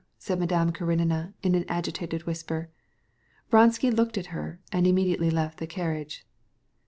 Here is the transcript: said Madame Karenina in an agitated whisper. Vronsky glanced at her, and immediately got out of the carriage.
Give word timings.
said 0.17 0.39
Madame 0.39 0.71
Karenina 0.71 1.35
in 1.43 1.53
an 1.53 1.63
agitated 1.67 2.23
whisper. 2.25 2.71
Vronsky 3.51 3.91
glanced 3.91 4.17
at 4.17 4.25
her, 4.33 4.59
and 4.71 4.87
immediately 4.87 5.29
got 5.29 5.37
out 5.37 5.45
of 5.51 5.57
the 5.57 5.67
carriage. 5.67 6.25